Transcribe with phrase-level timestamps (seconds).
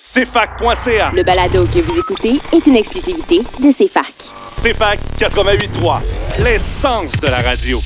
[0.00, 1.10] CFAC.ca.
[1.12, 4.14] Le balado que vous écoutez est une exclusivité de CFAC.
[4.44, 7.78] CFAC 88.3, l'essence de la radio.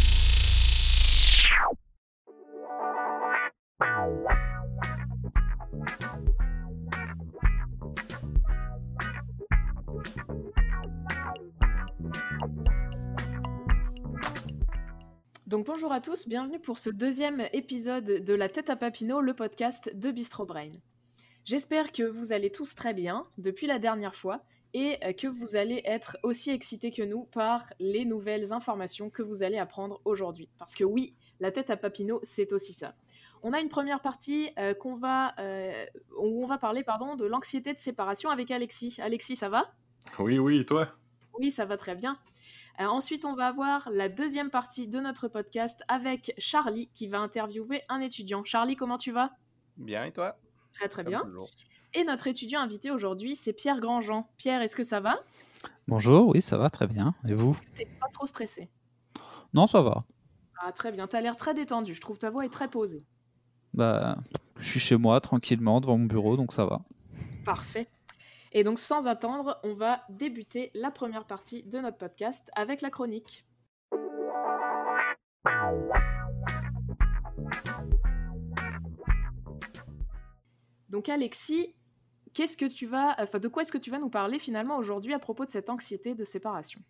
[15.46, 19.32] Donc bonjour à tous, bienvenue pour ce deuxième épisode de La tête à Papineau, le
[19.32, 20.72] podcast de Bistro Brain.
[21.44, 24.42] J'espère que vous allez tous très bien depuis la dernière fois
[24.74, 29.22] et euh, que vous allez être aussi excités que nous par les nouvelles informations que
[29.22, 30.48] vous allez apprendre aujourd'hui.
[30.58, 32.94] Parce que oui, la tête à Papineau, c'est aussi ça.
[33.42, 35.84] On a une première partie euh, qu'on va, euh,
[36.16, 38.98] où on va parler pardon, de l'anxiété de séparation avec Alexis.
[39.02, 39.72] Alexis, ça va?
[40.20, 40.92] Oui, oui, et toi?
[41.38, 42.18] Oui, ça va très bien.
[42.80, 47.18] Euh, ensuite, on va avoir la deuxième partie de notre podcast avec Charlie qui va
[47.18, 48.44] interviewer un étudiant.
[48.44, 49.32] Charlie, comment tu vas?
[49.76, 50.38] Bien, et toi?
[50.72, 51.22] Très très bien.
[51.94, 54.26] Et notre étudiant invité aujourd'hui, c'est Pierre Grandjean.
[54.38, 55.20] Pierre, est-ce que ça va?
[55.86, 57.14] Bonjour, oui, ça va très bien.
[57.28, 57.56] Et vous?
[57.74, 58.70] T'es pas trop stressé?
[59.52, 59.98] Non, ça va.
[60.64, 61.06] Ah, très bien.
[61.06, 61.94] T'as l'air très détendu.
[61.94, 63.04] Je trouve ta voix est très posée.
[63.74, 64.16] Bah,
[64.58, 66.80] je suis chez moi tranquillement devant mon bureau, donc ça va.
[67.44, 67.88] Parfait.
[68.52, 72.90] Et donc, sans attendre, on va débuter la première partie de notre podcast avec la
[72.90, 73.46] chronique.
[80.92, 81.74] Donc, Alexis,
[82.34, 86.14] de quoi est-ce que tu vas nous parler finalement aujourd'hui à propos de cette anxiété
[86.14, 86.82] de séparation?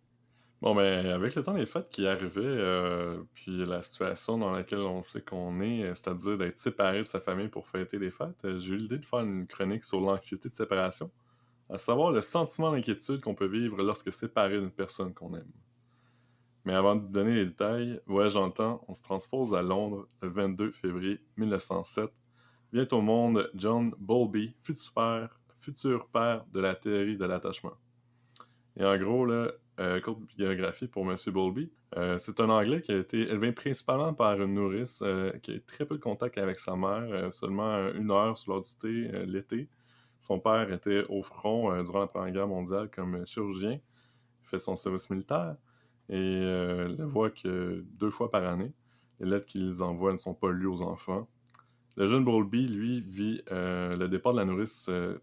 [0.61, 4.81] Bon, ben, avec le temps des fêtes qui arrivait, euh, puis la situation dans laquelle
[4.81, 8.45] on sait qu'on est, euh, c'est-à-dire d'être séparé de sa famille pour fêter les fêtes,
[8.45, 11.11] euh, j'ai eu l'idée de faire une chronique sur l'anxiété de séparation,
[11.69, 15.51] à savoir le sentiment d'inquiétude qu'on peut vivre lorsque séparé d'une personne qu'on aime.
[16.65, 20.29] Mais avant de donner les détails, voyage dans temps, on se transpose à Londres le
[20.29, 22.09] 22 février 1907.
[22.73, 27.75] Vient au monde John Bowlby, futur père, de la théorie de l'attachement.
[28.77, 31.17] Et en gros, là, euh, courte biographie pour M.
[31.27, 31.71] Bowlby.
[31.97, 35.61] Euh, c'est un Anglais qui a été élevé principalement par une nourrice euh, qui a
[35.61, 38.35] très peu de contact avec sa mère, euh, seulement une heure
[38.81, 39.69] thé euh, l'été.
[40.19, 43.73] Son père était au front durant la Première Guerre mondiale comme chirurgien.
[44.43, 45.57] Il fait son service militaire
[46.09, 48.73] et ne voit que deux fois par année.
[49.19, 51.27] Les lettres qu'il envoie ne sont pas lues aux enfants.
[51.97, 55.19] Le jeune Bowlby, lui, vit euh, le départ de la nourrice euh,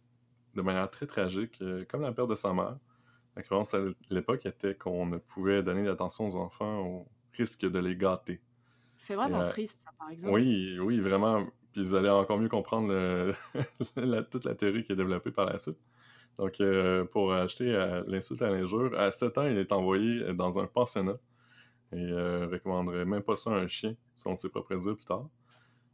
[0.56, 2.78] de manière très tragique, euh, comme la perte de sa mère.
[3.35, 7.79] La croyance à l'époque était qu'on ne pouvait donner d'attention aux enfants au risque de
[7.79, 8.41] les gâter.
[8.97, 10.34] C'est vraiment Et, triste, ça, par exemple.
[10.34, 11.47] Oui, oui, vraiment.
[11.72, 13.34] Puis vous allez encore mieux comprendre le-
[13.96, 15.78] la- toute la théorie qui est développée par la suite.
[16.38, 16.62] Donc,
[17.12, 17.66] pour acheter
[18.08, 21.18] l'insulte à l'injure, à 7 ans, il est envoyé dans un pensionnat.
[21.91, 25.28] Et recommanderait même pas ça à un chien, selon ses propres dires plus tard.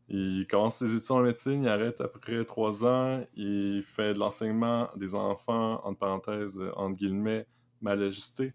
[0.08, 4.90] Il commence ses études en médecine, il arrête après 3 ans, il fait de l'enseignement
[4.96, 7.48] des enfants, entre parenthèses, euh, entre guillemets,
[7.82, 8.54] mal ajustés.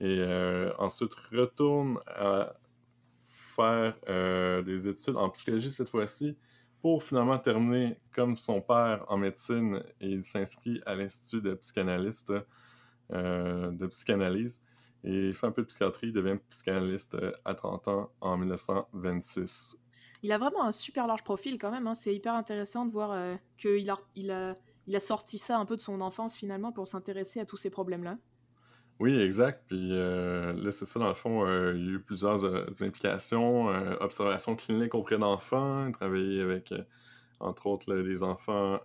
[0.00, 2.54] Et euh, ensuite retourne à
[3.56, 6.36] faire euh, des études en psychologie cette fois-ci
[6.80, 11.50] pour finalement terminer comme son père en médecine et il s'inscrit à l'Institut de
[13.10, 14.62] de psychanalyse
[15.04, 19.80] et il fait un peu de psychiatrie, il devient psychanalyste à 30 ans en 1926.
[20.22, 21.86] Il a vraiment un super large profil quand même.
[21.86, 21.94] hein.
[21.94, 26.36] C'est hyper intéressant de voir euh, qu'il a, sorti ça un peu de son enfance
[26.36, 28.18] finalement pour s'intéresser à tous ces problèmes-là.
[28.98, 29.64] Oui, exact.
[29.66, 32.44] Puis euh, là, c'est ça, dans le fond, euh, il y a eu plusieurs
[32.82, 33.68] implications,
[34.00, 36.74] observations cliniques auprès d'enfants, travailler avec,
[37.38, 38.78] entre autres, des enfants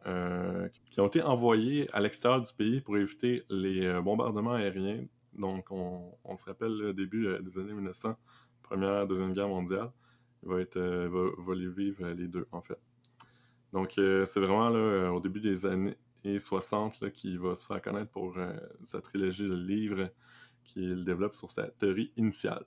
[0.89, 5.03] qui ont été envoyés à l'extérieur du pays pour éviter les bombardements aériens.
[5.33, 8.15] Donc, on, on se rappelle le début des années 1900,
[8.63, 9.91] Première, Deuxième Guerre mondiale.
[10.45, 12.79] Va, être, euh, va, va les vivre euh, les deux, en fait.
[13.73, 17.81] Donc, euh, c'est vraiment là, au début des années 60 là, qu'il va se faire
[17.81, 18.35] connaître pour
[18.83, 20.09] sa trilogie de livres
[20.63, 22.65] qu'il développe sur sa théorie initiale.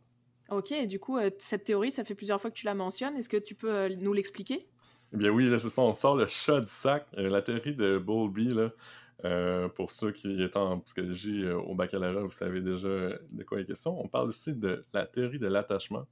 [0.51, 3.17] Ok, et du coup, euh, cette théorie, ça fait plusieurs fois que tu la mentionnes.
[3.17, 4.67] Est-ce que tu peux euh, nous l'expliquer?
[5.13, 7.07] Eh bien oui, là, c'est ça, on sort le chat du sac.
[7.19, 12.31] Euh, la théorie de Bowlby, là, pour ceux qui étaient en psychologie au baccalauréat, vous
[12.31, 14.01] savez déjà de quoi il est question.
[14.01, 16.07] On parle ici de la théorie de l'attachement.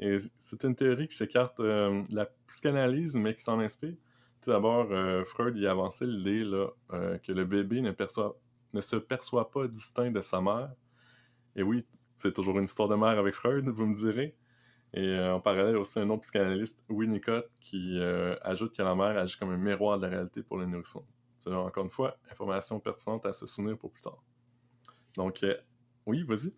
[0.00, 3.94] Et c'est une théorie qui s'écarte euh, de la psychanalyse, mais qui s'en inspire.
[4.40, 6.42] Tout d'abord, euh, Freud y a avancé l'idée
[6.92, 7.92] euh, que le bébé ne,
[8.72, 10.70] ne se perçoit pas distinct de sa mère.
[11.54, 14.34] Et oui, c'est toujours une histoire de mère avec Freud, vous me direz.
[14.92, 19.16] Et euh, en parallèle, aussi un autre psychanalyste, Winnicott, qui euh, ajoute que la mère
[19.16, 21.04] agit comme un miroir de la réalité pour le nourrisson.
[21.38, 24.22] C'est encore une fois, information pertinente à se souvenir pour plus tard.
[25.16, 25.56] Donc, euh,
[26.06, 26.52] oui, vas-y.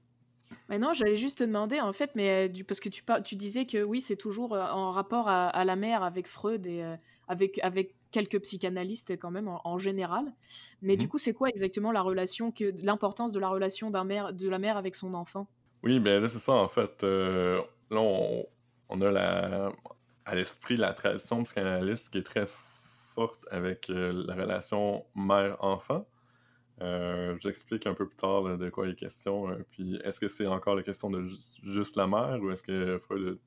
[0.69, 3.23] Mais non, j'allais juste te demander, en fait, mais euh, du, parce que tu, par-
[3.23, 6.67] tu disais que oui, c'est toujours euh, en rapport à, à la mère avec Freud
[6.67, 6.97] et euh,
[7.29, 10.33] avec, avec quelques psychanalystes quand même en, général.
[10.83, 11.11] Mais du Mhm.
[11.11, 14.59] coup, c'est quoi exactement la relation, que l'importance de la relation d'un mère, de la
[14.59, 15.49] mère avec son enfant?
[15.83, 17.03] Oui, ben là, c'est ça, en fait.
[17.05, 17.61] euh,
[17.91, 18.47] là, on,
[18.89, 19.73] on a la,
[20.25, 22.47] à l'esprit la tradition psychanalyste qui est très
[23.15, 26.07] forte avec euh, la relation mère-enfant.
[26.83, 29.49] Euh, J'explique un peu plus tard là, de quoi il est question.
[29.51, 32.63] euh, puis, est-ce que c'est encore la question de ju- juste la mère ou est-ce
[32.63, 33.39] que Freud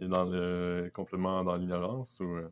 [0.00, 2.48] est dans le, complètement dans l'ignorance ou euh,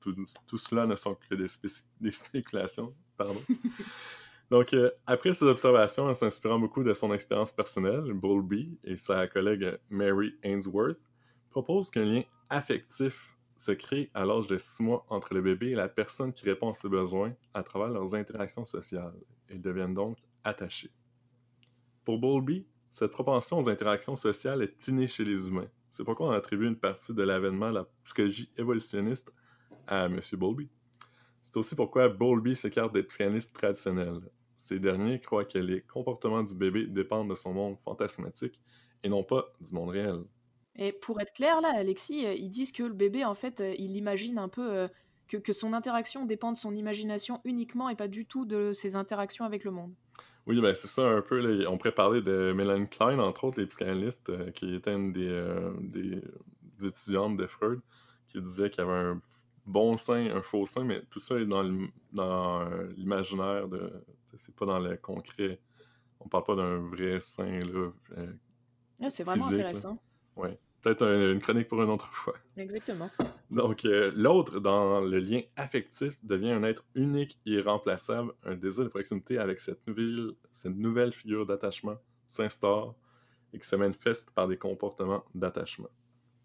[0.00, 0.14] tout,
[0.46, 2.94] tout cela ne sont que des spéculations?
[3.16, 3.42] Pardon.
[4.50, 9.26] Donc, euh, après ces observations, en s'inspirant beaucoup de son expérience personnelle, Bowlby et sa
[9.26, 11.00] collègue Mary Ainsworth
[11.50, 15.74] proposent qu'un lien affectif se crée à l'âge de 6 mois entre le bébé et
[15.74, 19.14] la personne qui répond à ses besoins à travers leurs interactions sociales.
[19.50, 20.90] Ils deviennent donc attachés.
[22.04, 25.68] Pour Bowlby, cette propension aux interactions sociales est innée chez les humains.
[25.90, 29.32] C'est pourquoi on attribue une partie de l'avènement de la psychologie évolutionniste
[29.86, 30.20] à M.
[30.34, 30.68] Bowlby.
[31.42, 34.20] C'est aussi pourquoi Bowlby s'écarte des psychanalystes traditionnels.
[34.56, 38.60] Ces derniers croient que les comportements du bébé dépendent de son monde fantasmatique
[39.02, 40.24] et non pas du monde réel.
[40.78, 43.74] Et pour être clair, là, Alexis, euh, ils disent que le bébé, en fait, euh,
[43.78, 44.88] il imagine un peu euh,
[45.28, 48.94] que, que son interaction dépend de son imagination uniquement et pas du tout de ses
[48.96, 49.92] interactions avec le monde.
[50.46, 51.40] Oui, ben c'est ça un peu.
[51.40, 51.68] là.
[51.70, 55.26] On pourrait parler de Melanie Klein, entre autres, les psychanalystes, euh, qui était une des,
[55.28, 56.20] euh, des,
[56.78, 57.80] des étudiantes de Freud,
[58.28, 59.20] qui disait qu'il y avait un
[59.64, 63.92] bon sein, un faux sein, mais tout ça est dans l'im- dans, euh, l'imaginaire, de
[64.34, 65.58] c'est pas dans le concret.
[66.20, 67.90] On parle pas d'un vrai sein, là.
[68.18, 68.32] euh,
[69.02, 69.66] Ah, c'est vraiment Physique, là.
[69.66, 69.98] intéressant.
[70.36, 70.58] ouais.
[70.86, 72.34] Peut-être un- une chronique pour une autre fois.
[72.56, 73.10] Exactement.
[73.50, 78.30] Donc, euh, l'autre, dans le lien affectif, devient un être unique et irremplaçable.
[78.44, 81.96] Un désir de proximité avec cette nouvelle, cette nouvelle figure d'attachement
[82.28, 82.94] s'instaure
[83.52, 85.88] et qui se manifeste par des comportements d'attachement.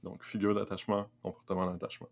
[0.01, 2.09] Donc, figure d'attachement, comportement d'attachement.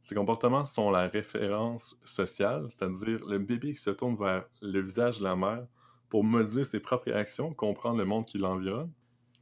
[0.00, 5.18] Ces comportements sont la référence sociale, c'est-à-dire le bébé qui se tourne vers le visage
[5.18, 5.66] de la mère
[6.08, 8.92] pour moduler ses propres réactions, comprendre le monde qui l'environne.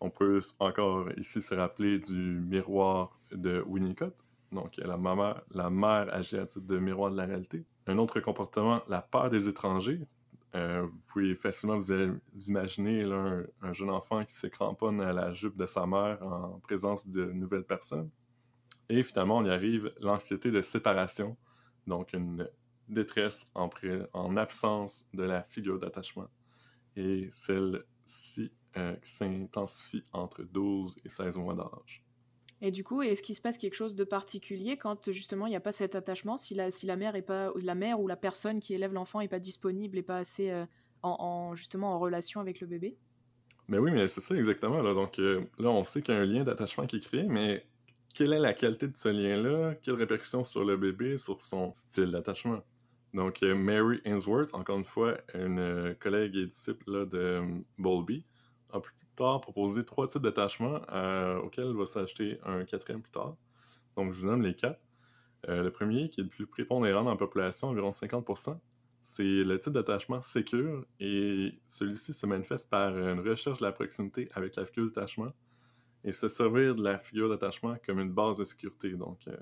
[0.01, 4.15] On peut encore ici se rappeler du miroir de Winnicott.
[4.53, 7.65] Donc, la, maman, la mère agit à titre de miroir de la réalité.
[7.87, 10.01] Un autre comportement, la peur des étrangers.
[10.55, 11.93] Euh, vous pouvez facilement vous,
[12.47, 16.61] imaginer un, un jeune enfant qui se cramponne à la jupe de sa mère en
[16.61, 18.11] présence de nouvelles personnes.
[18.89, 21.37] Et finalement, on y arrive l'anxiété de séparation,
[21.87, 22.49] donc une
[22.89, 23.71] détresse en,
[24.13, 26.29] en absence de la figure d'attachement.
[26.97, 32.03] Et celle-ci euh, qui s'intensifie entre 12 et 16 mois d'âge.
[32.61, 35.57] Et du coup, est-ce qu'il se passe quelque chose de particulier quand justement il n'y
[35.57, 38.17] a pas cet attachement, si la, si la mère est pas la mère ou la
[38.17, 40.65] personne qui élève l'enfant est pas disponible et pas assez euh,
[41.03, 42.99] en, en- justement en relation avec le bébé?
[43.69, 44.83] Mais oui, mais c'est ça exactement.
[44.83, 44.95] Là.
[44.95, 47.67] Donc euh, là, on sait qu'il y a un lien d'attachement qui est créé, mais
[48.15, 49.75] quelle est la qualité de ce lien-là?
[49.83, 52.61] Quelles répercussions sur le bébé, sur son style d'attachement?
[53.15, 57.43] Donc, Mary Ainsworth, encore une fois, une collègue et disciple là, de
[57.79, 58.25] Bowlby,
[58.75, 63.37] a plus tard proposé trois types d'attachement euh, auxquels va s'ajouter un quatrième plus tard.
[63.97, 64.81] Donc, je vous nomme les quatre.
[65.49, 68.59] Euh, le premier, qui est le plus prépondérant dans la population, environ 50%,
[69.01, 74.31] c'est le type d'attachement sécure et celui-ci se manifeste par une recherche de la proximité
[74.33, 75.33] avec la figure d'attachement
[76.05, 78.93] et se servir de la figure d'attachement comme une base de sécurité.
[78.93, 79.37] Donc, euh,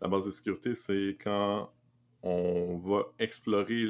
[0.00, 1.72] la base de sécurité, c'est quand
[2.22, 3.82] on va explorer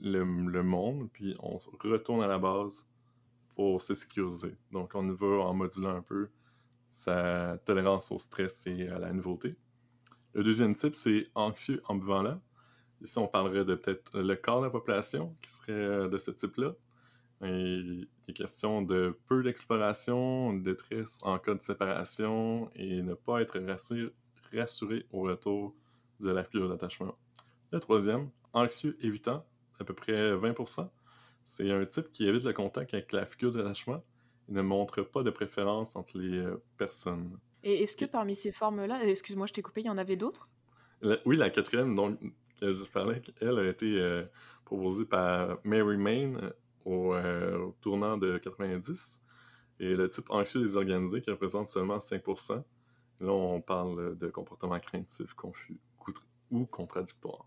[0.00, 2.89] le, le monde, puis on retourne à la base
[3.54, 4.56] pour se sécuriser.
[4.72, 6.28] Donc, on y va en modulant un peu
[6.88, 9.56] sa tolérance au stress et à la nouveauté.
[10.34, 12.40] Le deuxième type, c'est anxieux ambivalent.
[13.02, 16.30] Ici, on parlerait de peut-être le quart de la population qui serait euh, de ce
[16.30, 16.74] type-là.
[17.42, 23.40] Il est question de peu d'exploration, de détresse en cas de séparation et ne pas
[23.40, 23.58] être
[24.52, 25.74] rassuré, au retour
[26.20, 27.16] de la figure d'attachement.
[27.72, 29.46] Le troisième, anxieux évitant,
[29.78, 30.90] à peu près 20%.
[31.44, 34.02] C'est un type qui évite le contact avec la figure d'attachement
[34.48, 37.38] et ne montre pas de préférence entre les euh, personnes.
[37.62, 40.48] Et est-ce que parmi ces formes-là, excuse-moi, je t'ai coupé, il y en avait d'autres?
[41.02, 42.18] La- oui, la quatrième, donc,
[42.60, 44.24] que je parlais, elle a été euh,
[44.64, 46.52] proposée par Mary Main euh,
[46.84, 49.20] au, euh, au tournant de 90.
[49.78, 52.62] Et le type anxieux désorganisé qui représente seulement 5%.
[53.20, 55.78] Là, on parle de comportement craintif, confus
[56.50, 57.46] ou contradictoire.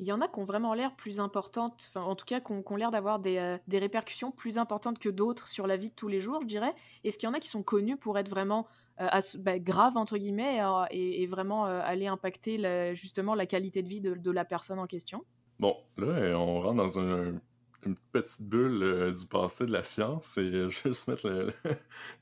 [0.00, 2.52] Il y en a qui ont vraiment l'air plus importantes, enfin en tout cas qui
[2.52, 5.94] ont, l'air d'avoir des, euh, des répercussions plus importantes que d'autres sur la vie de
[5.94, 6.72] tous les jours, je dirais.
[7.04, 8.66] Est-ce qu'il y en a qui sont connus pour être vraiment
[9.02, 14.00] euh, bah, graves, entre guillemets, euh, et, vraiment aller impacter justement la qualité de vie
[14.00, 15.22] de, la personne en question?
[15.58, 17.38] Bon, là, on rentre dans un-
[17.84, 21.52] une petite bulle du passé de la science et je vais juste mettre le,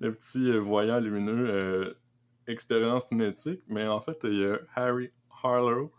[0.00, 1.96] le petit voyant lumineux
[2.48, 3.62] expérience cinétique.
[3.68, 5.12] Mais en fait, il y a Harry
[5.44, 5.92] Harlow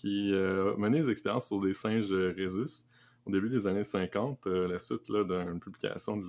[0.00, 2.86] qui a mené des expériences sur des singes rhésus
[3.26, 6.24] au début des années 50, la suite d'une publication de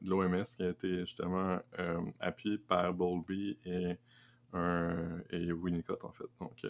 [0.00, 1.58] l'OMS qui a été justement
[2.20, 3.96] appuyée par Bowlby et,
[5.30, 6.28] et Winnicott, en fait.
[6.40, 6.64] Donc,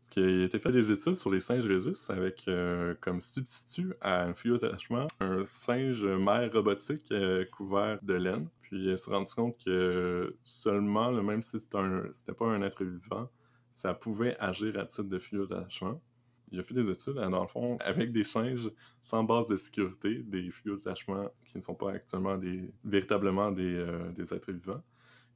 [0.00, 3.94] ce qui a été fait des études sur les singes rhésus avec euh, comme substitut
[4.00, 8.48] à un fluide d'attachement un singe mère robotique euh, couvert de laine.
[8.62, 13.28] Puis elle s'est rendu compte que seulement, même si c'était pas un être vivant,
[13.72, 16.00] ça pouvait agir à titre de fluide d'attachement.
[16.50, 18.70] Il a fait des études, dans le fond, avec des singes
[19.02, 23.74] sans base de sécurité, des fluides d'attachement qui ne sont pas actuellement des, véritablement des,
[23.74, 24.82] euh, des êtres vivants.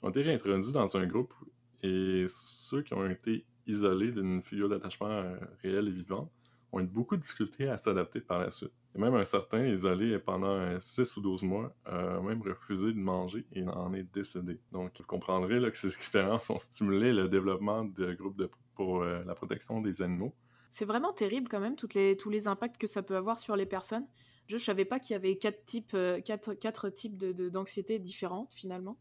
[0.03, 1.35] Ils ont été réintroduits dans un groupe
[1.83, 6.31] et ceux qui ont été isolés d'une figure d'attachement euh, réelle et vivante
[6.73, 8.73] ont eu beaucoup de difficultés à s'adapter par la suite.
[8.95, 13.47] Et même un certain isolé pendant 6 ou 12 mois a même refusé de manger
[13.53, 14.59] et en est décédé.
[14.73, 19.23] Donc vous comprendrez que ces expériences ont stimulé le développement de groupes de, pour euh,
[19.25, 20.35] la protection des animaux.
[20.71, 24.07] C'est vraiment terrible quand même tous les impacts que ça peut avoir sur les personnes.
[24.47, 28.55] Je ne savais pas qu'il y avait quatre types, euh, quatre, types d'anxiété de, différentes
[28.55, 28.97] finalement.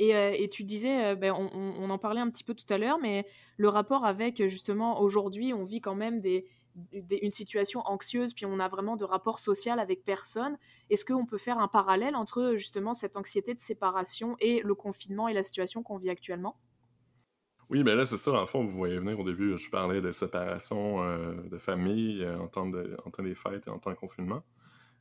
[0.00, 2.98] Euh, et, tu disais, euh, ben, on, en parlait un petit peu tout à l'heure,
[2.98, 3.26] mais
[3.58, 6.46] le rapport avec justement aujourd'hui, on vit quand même des,
[6.92, 10.56] une situation anxieuse, puis on a vraiment de rapport social avec personne.
[10.88, 15.28] Est-ce qu'on peut faire un parallèle entre justement cette anxiété de séparation et le confinement
[15.28, 16.56] et la situation qu'on vit actuellement?
[17.68, 20.00] Oui, mais ben là, c'est ça, en fond, vous voyez venir au début, je parlais
[20.00, 23.90] de séparation euh, de famille en temps, de, en temps des fêtes et en temps
[23.90, 24.42] de confinement.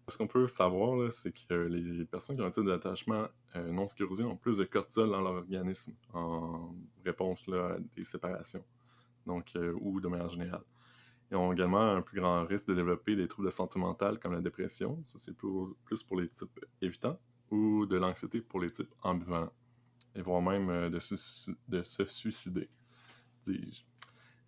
[0.09, 3.85] Ce qu'on peut savoir, c'est que les personnes qui ont un type d'attachement euh, non
[3.85, 6.73] sécurisé ont plus de cortisol dans leur organisme en
[7.05, 8.63] réponse à des séparations,
[9.25, 10.63] donc, euh, ou de manière générale.
[11.31, 14.33] Ils ont également un plus grand risque de développer des troubles de santé mentale comme
[14.33, 17.19] la dépression, ça c'est plus pour les types évitants,
[17.51, 19.53] ou de l'anxiété pour les types ambivalents,
[20.15, 21.00] et voire même euh, de,
[21.83, 22.69] se suicider,
[23.43, 23.83] dis-je.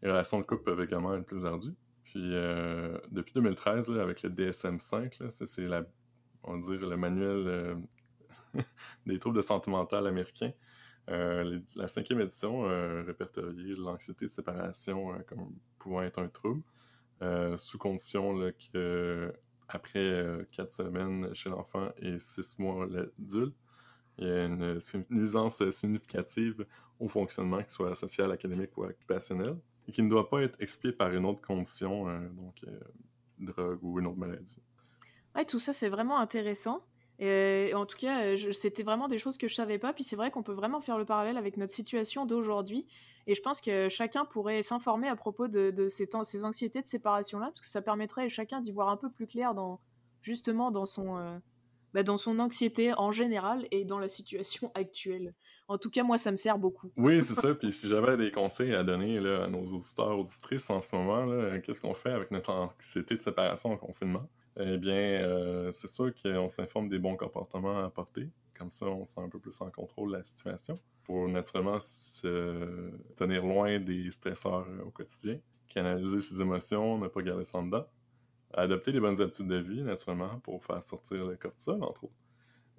[0.01, 1.75] Les relations de couple peuvent également être plus ardues.
[2.03, 5.83] Puis euh, depuis 2013, avec le DSM-5, c'est la,
[6.43, 7.75] on va dire le manuel euh,
[9.05, 10.51] des troubles de santé mentale américain.
[11.09, 12.61] Euh, la cinquième édition
[13.05, 16.61] répertorié l'anxiété de séparation comme pouvant être un trouble,
[17.57, 19.33] sous condition que
[19.67, 23.55] après quatre semaines chez l'enfant et six mois l'adulte,
[24.17, 24.79] il y a une,
[25.09, 26.65] nuisance significative
[26.99, 30.55] au fonctionnement, qui soit associé à l'académique ou occupationnel et qui ne doit pas être
[30.61, 32.79] expliqué par une autre condition, euh, donc euh,
[33.39, 34.61] drogue ou une autre maladie.
[35.35, 36.85] Ouais, tout ça, c'est vraiment intéressant.
[37.21, 39.93] Et, en tout cas, c'était vraiment des choses que je savais pas.
[39.93, 42.87] Puis c'est vrai qu'on peut vraiment faire le parallèle avec notre situation d'aujourd'hui.
[43.27, 47.45] Et je pense que chacun pourrait s'informer à propos de, ces, ces, anxiétés de séparation-là,
[47.47, 49.79] parce que ça permettrait à chacun d'y voir un peu plus clair dans,
[50.23, 51.37] justement dans son, euh,
[51.93, 55.35] bah, dans son anxiété en général et dans la situation actuelle.
[55.67, 56.89] En tout cas, moi, ça me sert beaucoup.
[56.97, 57.53] Oui, c'est ça.
[57.53, 61.27] Puis si j'avais des conseils à donner là, à nos auditeurs, auditrices en ce moment,
[61.61, 64.27] qu'est-ce qu'on fait avec notre anxiété de séparation en confinement?
[64.59, 68.29] Eh bien, euh, c'est sûr qu'on s'informe des bons comportements à apporter.
[68.53, 70.79] Comme ça, on se sent un peu plus en contrôle de la situation.
[71.03, 75.39] Pour naturellement se tenir loin des stresseurs euh, au quotidien,
[75.69, 77.85] canaliser ses émotions, ne pas garder ça en dedans
[78.53, 82.13] adopter les bonnes habitudes de vie, naturellement, pour faire sortir le cortisol, entre autres.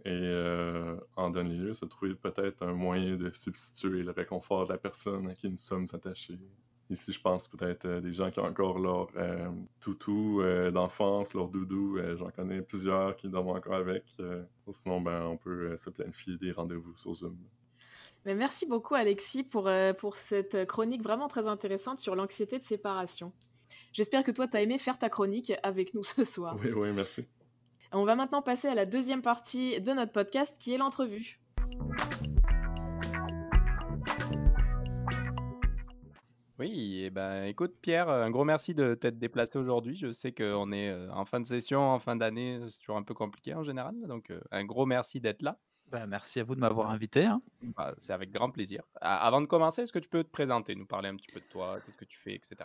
[0.04, 4.72] Et euh, en donner lieu, se trouver peut-être un moyen de substituer le réconfort de
[4.72, 6.38] la personne à qui nous sommes attachés.
[6.92, 9.48] Ici, je pense peut-être euh, des gens qui ont encore leur euh,
[9.80, 11.98] toutou d'enfance, leur doudou.
[12.16, 14.04] J'en connais plusieurs qui dorment encore avec.
[14.70, 17.36] sinon, ben, on peut se planifier des rendez-vous sur Zoom.
[18.24, 19.68] Mais merci beaucoup, Alexis, pour,
[19.98, 23.32] pour cette chronique vraiment très intéressante sur l'anxiété de séparation.
[23.92, 26.56] J'espère que toi, tu as aimé faire ta chronique avec nous ce soir.
[26.62, 27.26] Oui, oui, merci.
[27.92, 31.40] On va maintenant passer à la deuxième partie de notre podcast qui est l'entrevue.
[36.62, 39.96] Oui, et eh ben, écoute Pierre, un gros merci de t'être déplacé aujourd'hui.
[39.96, 43.02] Je sais qu'on est euh, en fin de session, en fin d'année, c'est toujours un
[43.02, 43.96] peu compliqué en général.
[44.06, 45.58] Donc euh, un gros merci d'être là.
[45.90, 47.24] Ben, merci à vous de m'avoir invité.
[47.24, 47.42] Hein.
[47.76, 48.84] Bah, c'est avec grand plaisir.
[49.00, 51.46] Avant de commencer, est-ce que tu peux te présenter, nous parler un petit peu de
[51.46, 52.58] toi, qu'est-ce que tu fais, etc.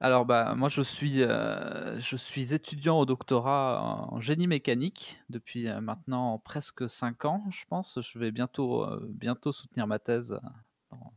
[0.00, 5.68] Alors bah moi je suis euh, je suis étudiant au doctorat en génie mécanique depuis
[5.68, 8.00] euh, maintenant presque 5 ans, je pense.
[8.02, 10.40] Je vais bientôt euh, bientôt soutenir ma thèse.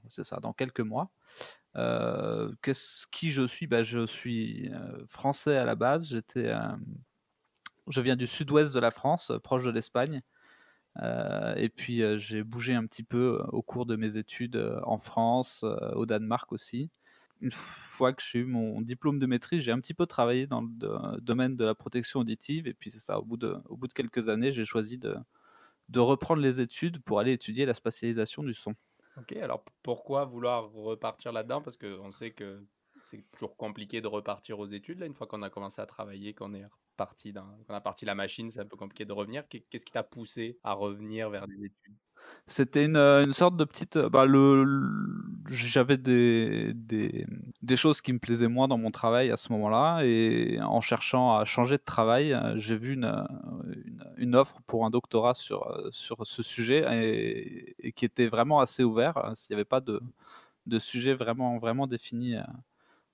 [0.08, 1.10] C'est ça, dans quelques mois.
[2.62, 3.68] Qu'est-ce qui je suis?
[3.68, 4.72] Bah, je suis
[5.08, 6.10] français à la base.
[6.10, 6.54] J'étais
[7.88, 10.22] je viens du sud-ouest de la France, proche de l'Espagne.
[11.02, 16.06] et puis j'ai bougé un petit peu au cours de mes études en France, au
[16.06, 16.90] Danemark aussi
[17.42, 20.62] une fois que j'ai eu mon diplôme de maîtrise, j'ai un petit peu travaillé dans
[20.62, 22.68] le domaine de la protection auditive.
[22.68, 25.16] Et puis c'est ça, au bout de, au bout de quelques années, j'ai choisi de,
[25.90, 28.74] de reprendre les études pour aller étudier la spatialisation du son.
[29.18, 31.62] Ok, alors pourquoi vouloir repartir là-dedans?
[31.62, 32.64] Parce qu'on sait que
[33.04, 36.34] c'est toujours compliqué de repartir aux études, là, une fois qu'on a commencé à travailler,
[36.34, 39.44] qu'on est reparti dans, a parti la machine, c'est un peu compliqué de revenir.
[39.48, 41.96] Qu'est-ce qui t'a poussé à revenir vers les études?
[42.46, 43.98] C'était une, euh, une sorte de petite.
[43.98, 44.66] Bah, le,
[45.50, 47.26] J'avais des, des,
[47.62, 50.02] des choses qui me plaisaient moins dans mon travail à ce moment-là.
[50.04, 53.24] Et en cherchant à changer de travail, euh, j'ai vu une, euh,
[54.18, 56.86] une, offre pour un doctorat sur, euh, sur ce sujet
[57.80, 59.18] et, qui était vraiment assez ouvert.
[59.18, 60.02] Euh, Il n'y avait pas de,
[60.68, 62.42] de sujet vraiment, vraiment défini euh,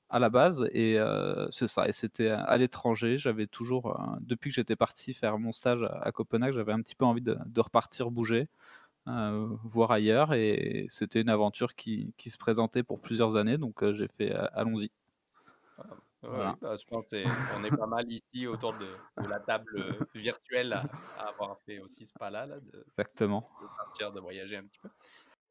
[0.09, 0.67] à la base.
[0.73, 1.87] Et euh, c'est ça.
[1.87, 3.17] Et c'était à l'étranger.
[3.17, 7.05] J'avais toujours, depuis que j'étais parti faire mon stage à, Copenhague, j'avais un petit peu
[7.05, 8.47] envie de, de repartir bouger
[9.07, 10.33] euh, voir ailleurs.
[10.33, 14.91] Et c'était une aventure qui, qui se présentait pour plusieurs années, donc j'ai fait allons-y.
[16.23, 16.51] Ouais, Voilà.
[16.51, 19.99] oui, bah, je pense qu'on est pas mal ici autour de, de la table euh,
[20.15, 20.83] virtuelle à,
[21.19, 23.49] à avoir fait aussi ce pas-là, là, de, Exactement.
[23.61, 24.89] de partir, de voyager un petit peu.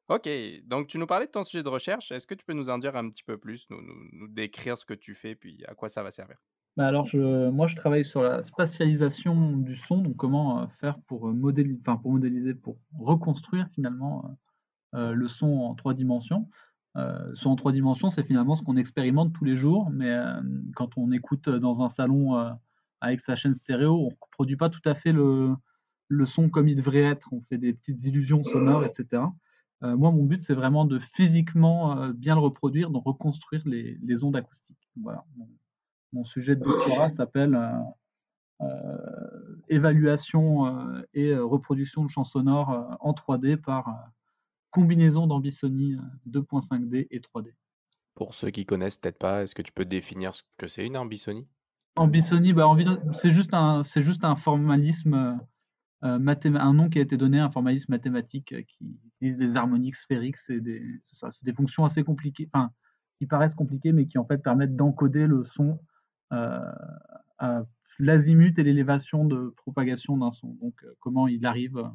[0.09, 0.29] Ok,
[0.67, 2.11] donc tu nous parlais de ton sujet de recherche.
[2.11, 4.77] Est-ce que tu peux nous en dire un petit peu plus, nous, nous, nous décrire
[4.77, 6.37] ce que tu fais, puis à quoi ça va servir?
[6.77, 10.99] Bah alors je, moi je travaille sur la spatialisation du son, donc comment euh, faire
[11.03, 14.39] pour euh, modéliser, enfin pour modéliser, pour reconstruire finalement
[14.95, 16.49] euh, euh, le son en trois dimensions.
[16.97, 20.41] Euh, son en trois dimensions, c'est finalement ce qu'on expérimente tous les jours, mais euh,
[20.75, 22.51] quand on écoute dans un salon euh,
[23.01, 25.57] avec sa chaîne stéréo, on ne reproduit pas tout à fait le,
[26.25, 27.33] son comme il devrait être.
[27.33, 29.23] On fait des petites illusions sonores, etc.
[29.83, 34.25] Euh, moi, mon but, c'est vraiment de physiquement euh, bien le reproduire, de reconstruire les,
[34.25, 34.89] ondes acoustiques.
[36.13, 37.73] Mon, sujet de doctorat s'appelle euh,
[38.61, 43.93] euh, évaluation euh, et euh, reproduction de chants sonores euh, en 3D par euh,
[44.73, 47.53] combinaison d'ambisony euh, 2.5D et 3D.
[48.15, 50.97] Pour ceux qui connaissent peut-être pas, est-ce que tu peux définir ce que c'est une
[50.97, 51.47] ambisony
[51.97, 52.67] Ambisony, bah,
[53.15, 55.39] c'est juste un, c'est juste un formalisme,
[56.05, 59.57] euh, mathéma- un nom qui a été donné, un formalisme mathématique euh, qui utilise des
[59.57, 60.39] harmoniques sphériques.
[60.39, 62.73] C'est des, c'est ça, des fonctions assez compliquées, enfin,
[63.19, 65.79] qui paraissent compliquées, mais qui en fait permettent d'encoder le son
[66.33, 66.59] euh,
[67.39, 67.63] à
[67.99, 70.55] l'azimut et l'élévation de propagation d'un son.
[70.63, 71.89] Donc, euh, comment il arrive euh,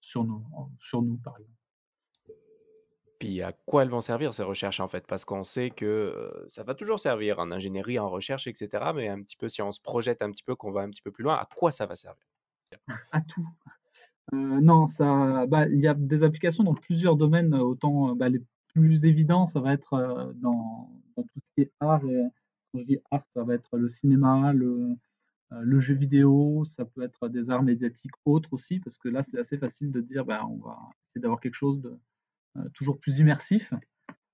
[0.00, 0.44] sur nous,
[0.80, 1.52] sur nous, par exemple.
[3.18, 5.06] Puis à quoi elles vont servir ces recherches en fait?
[5.06, 8.92] Parce qu'on sait que ça va toujours servir en ingénierie, en recherche, etc.
[8.94, 11.02] Mais un petit peu, si on se projette un petit peu, qu'on va un petit
[11.02, 12.22] peu plus loin, à quoi ça va servir?
[13.12, 13.46] À tout.
[14.34, 17.54] Euh, non, ça, bah, il y a des applications dans plusieurs domaines.
[17.54, 22.02] Autant bah, les plus évidents, ça va être dans, tout ce qui est art.
[22.02, 24.96] Quand je dis art, ça va être le cinéma, le,
[25.80, 29.58] jeu vidéo, ça peut être des arts médiatiques autres aussi, parce que là, c'est assez
[29.58, 30.76] facile de dire, bah, on va
[31.08, 31.96] essayer d'avoir quelque chose de
[32.74, 33.72] toujours plus immersif.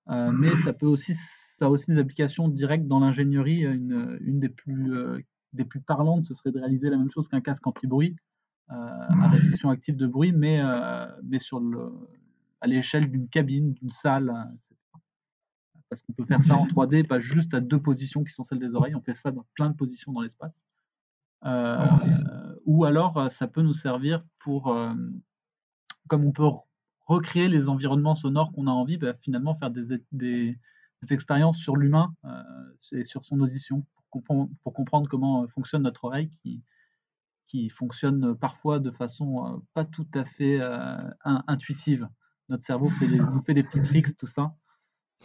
[0.09, 3.61] Euh, mais ça peut aussi, ça a aussi des applications directes dans l'ingénierie.
[3.61, 5.19] Une, une des plus, euh,
[5.53, 8.15] des plus parlantes, ce serait de réaliser la même chose qu'un casque anti-bruit
[8.71, 11.91] euh, à réduction active de bruit, mais, euh, mais sur le,
[12.61, 14.75] à l'échelle d'une cabine, d'une salle, euh, etc.
[15.89, 18.59] Parce qu'on peut faire ça en 3D, pas juste à deux positions qui sont celles
[18.59, 20.63] des oreilles, on fait ça dans plein de positions dans l'espace.
[21.45, 24.93] Euh, ou alors, euh, ça peut nous servir pour, euh,
[26.07, 26.47] comme on peut
[27.05, 30.57] recréer les environnements sonores qu'on a envie, bah, finalement faire des, des,
[31.01, 32.41] des expériences sur l'humain euh,
[32.93, 36.63] et sur son audition, pour comprendre, pour comprendre comment fonctionne notre oreille qui,
[37.47, 42.07] qui fonctionne parfois de façon euh, pas tout à fait euh, in- intuitive.
[42.49, 44.55] Notre cerveau fait des- nous fait des petits tricks, tout ça.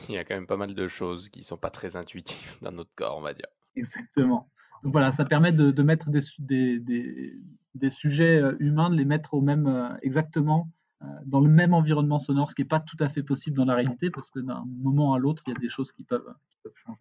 [0.08, 2.72] Il y a quand même pas mal de choses qui sont pas très intuitives dans
[2.72, 3.48] notre corps, on va dire.
[3.74, 4.50] Exactement.
[4.82, 7.34] Donc voilà, ça permet de, de mettre des, des, des,
[7.74, 10.77] des sujets euh, humains, de les mettre au même, euh, exactement euh,
[11.26, 13.74] dans le même environnement sonore, ce qui n'est pas tout à fait possible dans la
[13.74, 16.58] réalité, parce que d'un moment à l'autre, il y a des choses qui peuvent, qui
[16.62, 17.00] peuvent changer.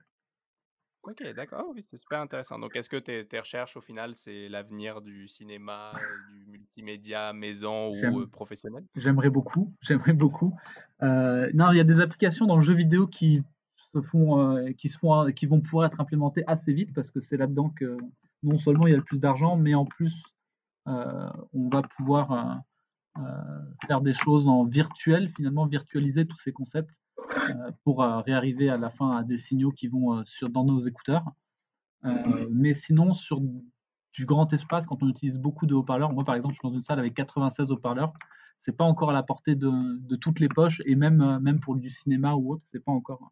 [1.03, 2.59] Ok, d'accord, oui, c'est super intéressant.
[2.59, 7.31] Donc, est-ce que tes, tes recherches, au final, c'est l'avenir du cinéma, euh, du multimédia,
[7.31, 8.83] maison ou euh, professionnel?
[8.95, 10.53] J'aimerais beaucoup, j'aimerais beaucoup.
[11.01, 13.41] Euh, non, il y a des applications dans le jeu vidéo qui
[13.93, 17.21] se font, euh, qui se font, qui vont pouvoir être implémentées assez vite parce que
[17.21, 17.97] c'est là-dedans que
[18.43, 20.23] non seulement il y a le plus d'argent, mais en plus
[20.87, 22.57] euh, on va pouvoir euh, euh,
[23.87, 26.99] faire des choses en virtuel, finalement virtualiser tous ces concepts
[27.49, 30.65] euh, pour euh, réarriver à la fin à des signaux qui vont euh, sur, dans
[30.65, 31.25] nos écouteurs.
[32.05, 33.41] Euh, mais sinon, sur
[34.13, 36.73] du grand espace, quand on utilise beaucoup de haut-parleurs, moi par exemple, je suis dans
[36.73, 38.13] une salle avec 96 haut-parleurs,
[38.59, 41.59] c'est pas encore à la portée de, de toutes les poches, et même, euh, même
[41.59, 43.31] pour du cinéma ou autre, c'est pas encore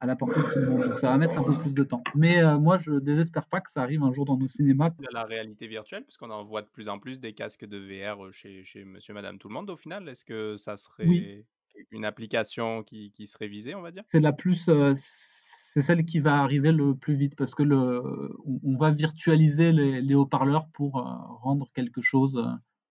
[0.00, 0.84] à la portée de tout le monde.
[0.88, 2.02] Donc ça va mettre un peu plus de temps.
[2.14, 4.90] Mais euh, moi, je désespère pas que ça arrive un jour dans nos cinémas.
[5.12, 8.32] la réalité virtuelle, puisqu'on en voit de plus en plus des casques de VR euh,
[8.32, 10.08] chez, chez monsieur, madame, tout le monde, au final.
[10.08, 11.44] Est-ce que ça serait Oui.
[11.90, 14.04] une application qui, qui serait visée, on va dire?
[14.10, 18.00] C'est la plus, euh, c'est celle qui va arriver le plus vite parce que le,
[18.46, 21.02] on, on va virtualiser les, les haut-parleurs pour euh,
[21.42, 22.42] rendre quelque chose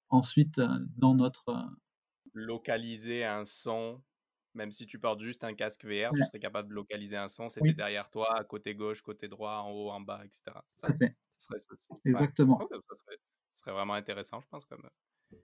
[0.09, 0.61] ensuite
[0.97, 1.71] dans notre.
[2.33, 4.01] Localiser un son,
[4.59, 6.19] Même si tu portes juste un casque VR, Ouais.
[6.19, 7.73] tu serais capable de localiser un son, c'était Oui.
[7.75, 10.41] derrière toi, à côté gauche, côté droit, en haut, en bas, etc.
[10.67, 11.15] Ça, fait.
[11.37, 11.95] serait, ça.
[12.03, 12.57] Exactement.
[12.59, 13.17] Ouais, ça serait,
[13.53, 14.65] ça serait vraiment intéressant, je pense.
[14.65, 14.83] Comme,
[15.33, 15.37] euh,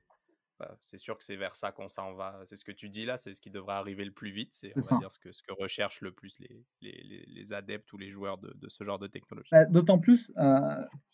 [0.60, 2.40] bah, c'est sûr que c'est vers ça qu'on s'en va.
[2.46, 4.54] C'est ce que tu dis là, c'est ce qui devrait arriver le plus vite.
[4.54, 7.54] C'est, on va dire, ce que, ce que recherchent le plus les, les, les- les
[7.54, 9.50] adeptes ou les joueurs de, de ce genre de technologie.
[9.52, 10.60] Bah, D'autant plus, euh,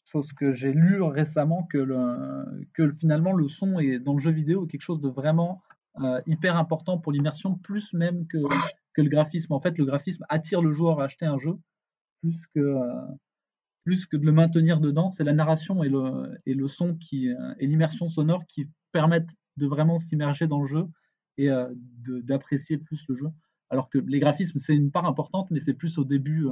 [0.05, 4.31] chose que j'ai lu récemment, que, le, que finalement le son est dans le jeu
[4.31, 5.61] vidéo quelque chose de vraiment
[5.99, 8.37] euh, hyper important pour l'immersion, plus même que,
[8.93, 9.53] que le graphisme.
[9.53, 11.57] En fait, le graphisme attire le joueur à acheter un jeu,
[12.21, 13.05] plus que, euh,
[13.83, 15.11] plus que de le maintenir dedans.
[15.11, 19.35] C'est la narration et le, et le son qui, euh, et l'immersion sonore qui permettent
[19.57, 20.85] de vraiment s'immerger dans le jeu
[21.37, 21.49] et
[21.97, 23.27] d'apprécier plus le jeu.
[23.69, 26.47] Alors que les graphismes, c'est une part importante, mais c'est plus au début.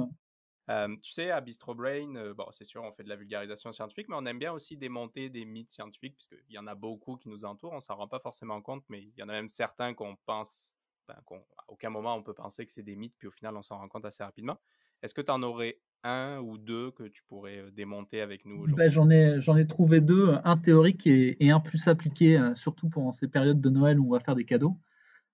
[0.70, 3.72] Euh, tu sais, à Bistro Brain, euh, bon, c'est sûr, on fait de la vulgarisation
[3.72, 7.16] scientifique, mais on aime bien aussi démonter des mythes scientifiques, puisqu'il y en a beaucoup
[7.16, 9.48] qui nous entourent, on s'en rend pas forcément compte, mais il y en a même
[9.48, 10.76] certains qu'on pense,
[11.08, 13.56] ben, qu'on, à aucun moment on peut penser que c'est des mythes, puis au final
[13.56, 14.58] on s'en rend compte assez rapidement.
[15.02, 18.76] Est-ce que tu en aurais un ou deux que tu pourrais démonter avec nous aujourd'hui?
[18.76, 22.88] Ben, j'en ai, j'en ai trouvé deux, un théorique et, et un plus appliqué, surtout
[22.88, 24.76] pendant ces périodes de Noël où on va faire des cadeaux.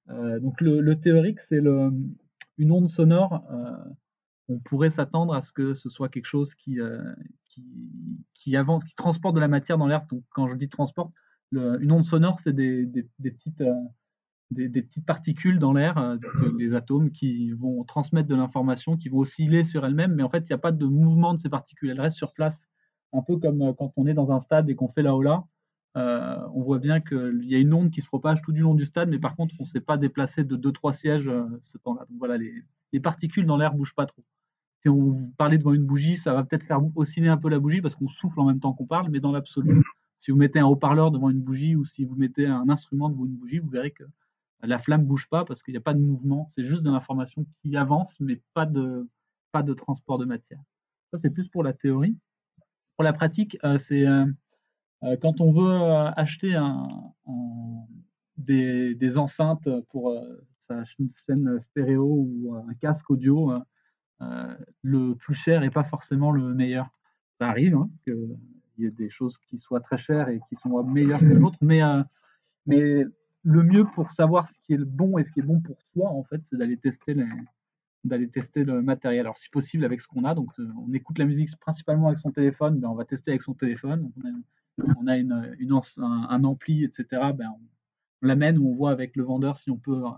[0.09, 1.91] Euh, donc le, le théorique, c'est le,
[2.59, 3.45] une onde sonore.
[4.49, 7.03] On pourrait s'attendre à ce que ce soit quelque chose qui, euh,
[8.55, 10.07] avance, qui transporte de la matière dans l'air.
[10.31, 11.13] Quand je dis transporte,
[11.53, 13.73] une onde sonore, c'est des, des- des petites, euh,
[14.51, 16.17] des, des petites particules dans l'air, euh,
[16.59, 20.41] les atomes qui vont transmettre de l'information, qui vont osciller sur elles-mêmes, mais en fait,
[20.41, 21.91] il n'y a pas de mouvement de ces particules.
[21.91, 22.69] Elles restent sur place,
[23.13, 25.45] un peu comme quand on est dans un stade et qu'on fait la hola.
[25.97, 28.75] Euh, on voit bien qu'il y a une onde qui se propage tout du long
[28.75, 31.31] du stade, mais par contre, on ne s'est pas déplacé de 2-3 sièges
[31.63, 32.07] ce temps-là.
[32.11, 32.53] Donc voilà, les,
[32.93, 34.23] les particules dans l'air bougent pas trop.
[34.87, 37.59] Si on vous parlait devant une bougie, ça va peut-être faire osciller un peu la
[37.59, 39.83] bougie parce qu'on souffle en même temps qu'on parle, mais dans l'absolu,
[40.17, 43.25] si vous mettez un haut-parleur devant une bougie ou si vous mettez un instrument devant
[43.27, 44.05] une bougie, vous verrez que
[44.63, 46.91] la flamme ne bouge pas parce qu'il n'y a pas de mouvement, c'est juste de
[46.93, 49.09] l'information qui avance, mais pas de,
[49.51, 50.61] pas de transport de matière.
[51.11, 52.17] Ça, c'est plus pour la théorie.
[52.97, 54.25] Pour la pratique, euh, c'est euh,
[55.03, 56.87] euh, quand on veut euh, acheter un,
[57.27, 57.87] un-
[58.37, 60.17] des, des enceintes pour
[60.61, 63.51] sa chaîne stéréo ou un casque audio,
[64.21, 66.91] le plus cher n'est pas forcément le meilleur.
[67.39, 68.39] Ça arrive hein, qu'il
[68.79, 71.83] y ait des choses qui soient très chères et qui sont meilleures que l'autre, mais,
[71.83, 72.03] euh,
[72.67, 73.05] mais
[73.43, 75.77] le mieux pour savoir ce qui est le bon et ce qui est bon pour
[75.93, 77.15] soi, en fait, c'est d'aller tester
[78.65, 79.21] le matériel.
[79.21, 80.35] Alors, si possible, avec ce qu'on a.
[80.35, 83.43] Donc, euh, on écoute la musique principalement avec son téléphone, ben, on va tester avec
[83.43, 84.11] son téléphone.
[84.79, 87.07] On a, un, ampli, etc.
[87.35, 87.61] Ben, on,
[88.27, 90.11] l'amène ou on voit avec le vendeur si on peut euh,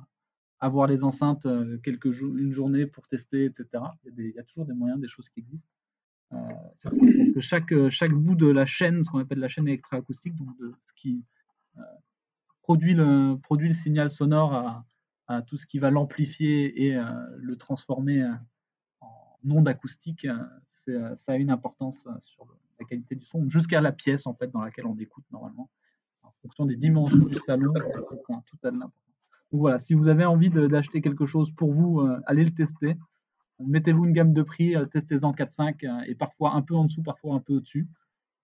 [0.60, 3.66] avoir les enceintes euh, quelques jours, une journée pour tester, etc.
[4.04, 5.68] Il y, a toujours des moyens, des choses qui existent.
[6.32, 6.36] Euh,
[6.82, 10.36] parce que chaque, euh, chaque bout de la chaîne, ce qu'on appelle la chaîne électroacoustique,
[10.36, 11.24] donc de ce qui
[12.62, 14.84] produit, le, produit le signal sonore
[15.26, 16.98] à, tout ce qui va l'amplifier et
[17.36, 18.24] le transformer
[19.00, 20.26] en onde acoustique,
[20.70, 22.46] ça a une importance sur
[22.80, 25.70] la qualité du son, jusqu'à la pièce en fait dans laquelle on écoute normalement.
[26.22, 29.07] En fonction des dimensions du salon, ça, a de l'importance.
[29.50, 32.96] Voilà, si vous avez envie d'acheter quelque chose pour vous, euh, allez le tester.
[33.60, 37.02] Mettez-vous une gamme de prix, euh, testez-en 4-5 euh, et parfois un peu en dessous,
[37.02, 37.88] parfois un peu au-dessus.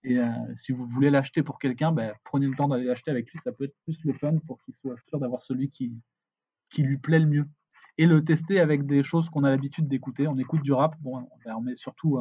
[0.07, 0.19] Et
[0.55, 3.39] si vous voulez l'acheter pour quelqu'un, ben, prenez le temps d'aller l'acheter avec lui.
[3.39, 5.95] Ça peut être plus le fun pour qu'il soit sûr d'avoir celui qui,
[6.77, 7.49] lui plaît le mieux.
[7.97, 10.29] Et le tester avec des choses qu'on a l'habitude d'écouter.
[10.29, 12.21] On écoute du rap, bon, ben, on surtout,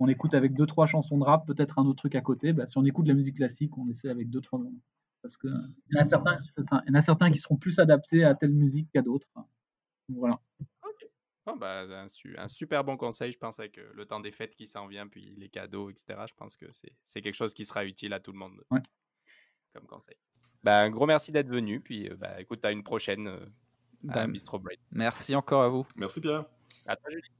[0.00, 2.52] on écoute avec deux trois chansons de rap, peut-être un autre truc à côté.
[2.52, 4.60] Ben, si on écoute de la musique classique, on essaie avec deux trois.
[5.24, 7.38] Parce que il y en a certains, c'est ça, il y en a certains qui
[7.38, 9.26] seront plus adaptés à telle musique qu'à d'autres.
[10.10, 10.38] Voilà.
[11.46, 14.30] Bon, bah, un, su- un super bon conseil, je pense, avec euh, le temps des
[14.32, 16.26] fêtes qui s'en vient, puis les cadeaux, etc.
[16.28, 18.80] Je pense que c'est c'est quelque chose qui sera utile à tout le monde Ouais.
[19.72, 20.16] comme conseil.
[20.62, 23.40] Bah, un gros merci d'être venu, puis euh, bah, écoute, à une prochaine euh,
[24.08, 24.78] à Ben, Bistro Break.
[24.90, 25.86] Merci encore à vous.
[25.96, 26.44] Merci Pierre.
[26.84, 27.30] À toi, Julie.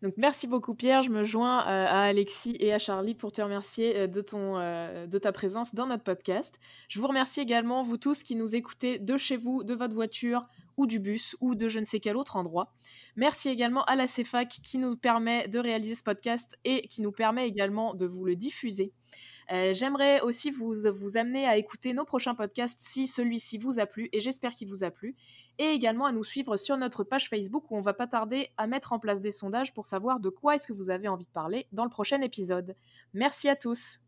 [0.00, 3.42] Donc merci beaucoup Pierre, je me joins euh, à Alexis et à Charlie pour te
[3.42, 6.54] remercier euh, de, euh, de ta présence dans notre podcast.
[6.88, 10.46] Je vous remercie également, vous tous qui nous écoutez de chez vous, de votre voiture
[10.76, 12.72] ou du bus ou de je ne sais quel autre endroit.
[13.16, 17.12] Merci également à la CEFAC qui nous permet de réaliser ce podcast et qui nous
[17.12, 18.92] permet également de vous le diffuser.
[19.50, 23.86] Euh, J'aimerais aussi vous, vous amener à écouter nos prochains podcasts si celui-ci vous a
[23.86, 25.16] plu, et j'espère qu'il vous a plu,
[25.58, 28.66] et également à nous suivre sur notre page Facebook où on va pas tarder à
[28.66, 31.30] mettre en place des sondages pour savoir de quoi est-ce que vous avez envie de
[31.30, 32.76] parler dans le prochain épisode.
[33.14, 34.00] Merci à tous.